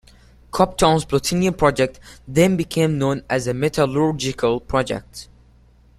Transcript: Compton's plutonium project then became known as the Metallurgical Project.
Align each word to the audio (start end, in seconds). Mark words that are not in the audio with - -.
Compton's 0.49 1.05
plutonium 1.05 1.53
project 1.53 1.99
then 2.27 2.57
became 2.57 2.97
known 2.97 3.23
as 3.29 3.45
the 3.45 3.53
Metallurgical 3.53 4.59
Project. 4.59 5.29